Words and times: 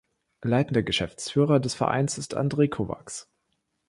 Leitender 0.41 0.81
Geschäftsführer 0.81 1.59
des 1.59 1.75
Vereins 1.75 2.17
ist 2.17 2.33
Andrei 2.33 2.67
Kovacs. 2.67 3.29